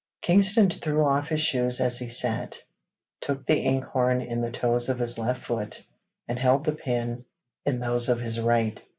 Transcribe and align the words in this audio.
Kingston 0.23 0.67
threw 0.67 1.05
off 1.05 1.29
his 1.29 1.41
shoes 1.41 1.79
as 1.79 1.99
he 1.99 2.07
sat, 2.09 2.59
took 3.21 3.45
the 3.45 3.59
ink 3.59 3.83
horn 3.83 4.19
in 4.19 4.41
the 4.41 4.49
toes 4.51 4.89
of 4.89 4.97
his 4.97 5.19
left 5.19 5.43
foot, 5.43 5.83
and 6.27 6.39
held 6.39 6.63
the 6.65 6.71
pen 6.73 7.23
in 7.67 7.79
those 7.79 8.09
of 8.09 8.19
his 8.19 8.39
right. 8.39 8.83